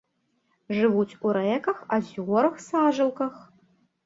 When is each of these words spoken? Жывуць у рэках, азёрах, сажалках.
Жывуць 0.77 1.17
у 1.27 1.33
рэках, 1.37 1.77
азёрах, 1.99 2.59
сажалках. 2.69 3.33